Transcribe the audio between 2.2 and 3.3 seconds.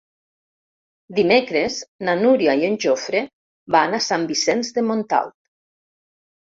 Núria i en Jofre